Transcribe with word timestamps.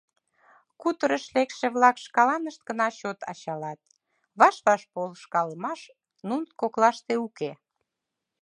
Куторыш 0.81 1.25
лекше-влак 1.35 1.95
шкаланышт 2.05 2.61
гына 2.67 2.87
чот 2.99 3.19
ачалат, 3.31 3.79
ваш-ваш 4.39 4.81
полышкалымаш 4.93 5.81
нунын 6.27 6.51
коклаште 6.61 7.13
уке. 7.25 7.51